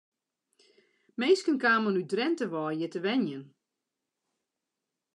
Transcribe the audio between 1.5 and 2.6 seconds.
kamen út Drinte